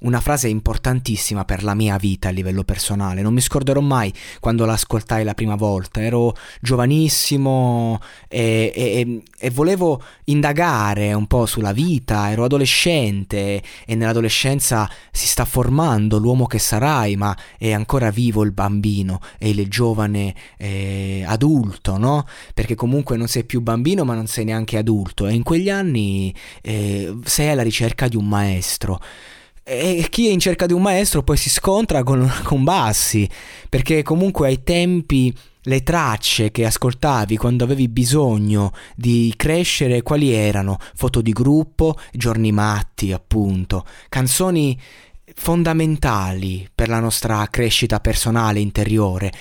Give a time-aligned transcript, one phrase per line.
[0.00, 3.22] una frase importantissima per la mia vita a livello personale.
[3.22, 6.00] Non mi scorderò mai quando l'ascoltai la prima volta.
[6.00, 12.30] Ero giovanissimo e, e, e, volevo indagare un po' sulla vita.
[12.30, 18.52] Ero adolescente e nell'adolescenza si sta formando l'uomo che sarai, ma è ancora vivo il
[18.52, 22.26] bambino e il giovane eh, adulto, no?
[22.54, 25.26] Perché comunque non sei più bambino, ma non sei neanche adulto.
[25.26, 29.00] E in quegli anni eh, sei alla ricerca di un maestro
[29.62, 33.28] e chi è in cerca di un maestro poi si scontra con, con Bassi,
[33.68, 40.78] perché comunque ai tempi le tracce che ascoltavi quando avevi bisogno di crescere, quali erano?
[40.94, 44.78] Foto di gruppo, giorni matti, appunto, canzoni
[45.34, 49.32] fondamentali per la nostra crescita personale interiore,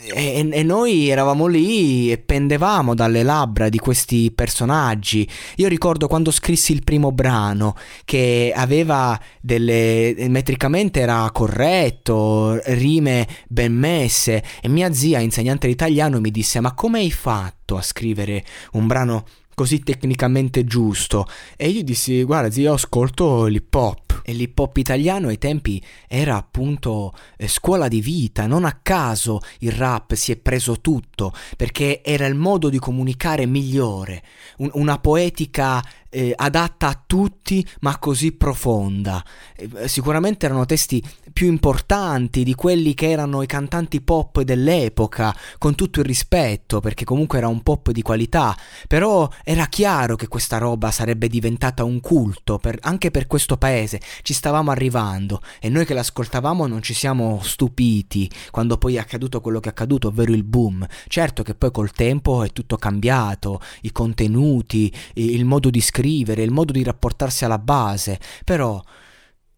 [0.00, 5.28] e, e, noi eravamo lì e pendevamo dalle labbra di questi personaggi.
[5.56, 13.74] Io ricordo quando scrissi il primo brano che aveva delle metricamente era corretto, rime ben
[13.74, 18.44] messe e mia zia, insegnante di italiano, mi disse "Ma come hai fatto a scrivere
[18.72, 21.26] un brano così tecnicamente giusto?"
[21.56, 26.36] E io dissi "Guarda, zia, ascolto l'hip hop e l'hip hop italiano ai tempi era
[26.36, 32.02] appunto eh, scuola di vita, non a caso il rap si è preso tutto, perché
[32.02, 34.22] era il modo di comunicare migliore,
[34.58, 35.82] un- una poetica
[36.14, 39.24] eh, adatta a tutti ma così profonda.
[39.56, 45.74] Eh, sicuramente erano testi più importanti di quelli che erano i cantanti pop dell'epoca, con
[45.74, 48.56] tutto il rispetto, perché comunque era un pop di qualità,
[48.86, 54.00] però era chiaro che questa roba sarebbe diventata un culto per, anche per questo paese,
[54.22, 59.40] ci stavamo arrivando e noi che l'ascoltavamo non ci siamo stupiti quando poi è accaduto
[59.40, 60.86] quello che è accaduto, ovvero il boom.
[61.08, 66.50] Certo che poi col tempo è tutto cambiato, i contenuti, il modo di scrivere, il
[66.50, 68.82] modo di rapportarsi alla base, però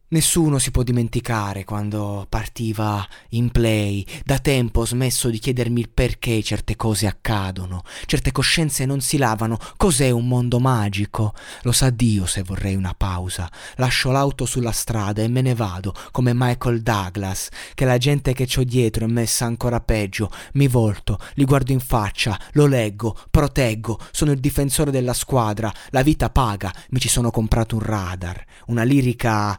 [0.09, 4.05] Nessuno si può dimenticare quando partiva in play.
[4.23, 7.83] Da tempo ho smesso di chiedermi il perché certe cose accadono.
[8.05, 9.59] Certe coscienze non si lavano.
[9.77, 11.35] Cos'è un mondo magico?
[11.63, 13.51] Lo sa Dio se vorrei una pausa.
[13.77, 18.47] Lascio l'auto sulla strada e me ne vado, come Michael Douglas, che la gente che
[18.47, 20.31] c'ho dietro è messa ancora peggio.
[20.53, 25.73] Mi volto, li guardo in faccia, lo leggo, proteggo, sono il difensore della squadra.
[25.91, 28.45] La vita paga, mi ci sono comprato un radar.
[28.67, 29.59] Una lirica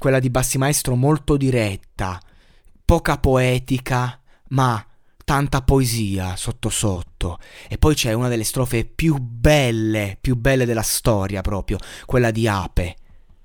[0.00, 2.18] quella di Bassi Maestro molto diretta,
[2.86, 4.18] poca poetica,
[4.48, 4.82] ma
[5.26, 7.38] tanta poesia sotto sotto.
[7.68, 12.48] E poi c'è una delle strofe più belle, più belle della storia proprio, quella di
[12.48, 12.96] Ape.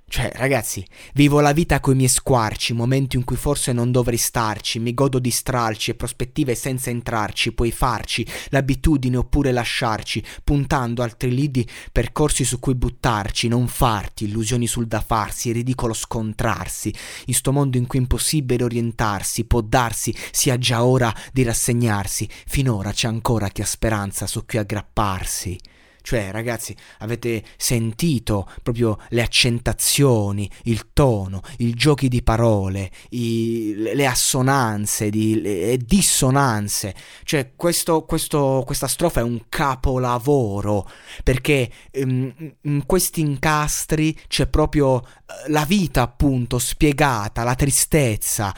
[0.08, 0.86] Cioè, ragazzi,
[1.16, 5.18] vivo la vita coi miei squarci, momenti in cui forse non dovrei starci, mi godo
[5.18, 12.46] di stralci e prospettive senza entrarci, puoi farci l'abitudine oppure lasciarci, puntando altri lidi percorsi
[12.46, 16.94] su cui buttarci, non farti illusioni sul da farsi, ridicolo scontrarsi,
[17.26, 22.30] in sto mondo in cui è impossibile orientarsi, può darsi sia già ora di rassegnarsi,
[22.46, 25.60] finora c'è ancora chi ha speranza su cui aggrapparsi.
[26.06, 34.06] Cioè, ragazzi, avete sentito proprio le accentazioni, il tono, i giochi di parole, i, le
[34.06, 36.94] assonanze, di, le dissonanze.
[37.24, 40.88] Cioè, questo, questo, questa strofa è un capolavoro
[41.24, 48.54] perché um, in questi incastri c'è proprio eh, la vita, appunto, spiegata, la tristezza.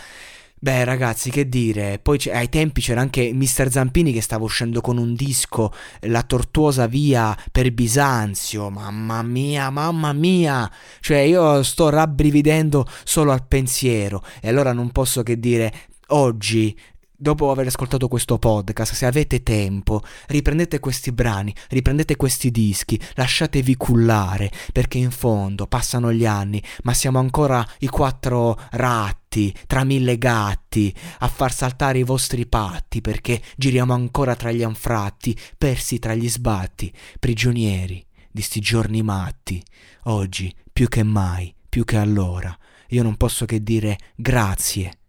[0.60, 3.70] Beh, ragazzi, che dire, poi ai tempi c'era anche Mr.
[3.70, 5.72] Zampini che stava uscendo con un disco,
[6.02, 8.72] La tortuosa via per Bisanzio.
[8.72, 10.70] Mamma mia, mamma mia!
[11.00, 14.24] Cioè, io sto rabbrividendo solo al pensiero.
[14.42, 15.72] E allora non posso che dire,
[16.08, 16.76] oggi
[17.20, 23.76] Dopo aver ascoltato questo podcast, se avete tempo, riprendete questi brani, riprendete questi dischi, lasciatevi
[23.76, 30.20] cullare, perché in fondo passano gli anni, ma siamo ancora i quattro ratti tra mille
[30.20, 36.14] gatti a far saltare i vostri patti, perché giriamo ancora tra gli anfratti, persi tra
[36.14, 39.60] gli sbatti, prigionieri di sti giorni matti.
[40.04, 42.56] Oggi, più che mai, più che allora.
[42.90, 45.00] Io non posso che dire grazie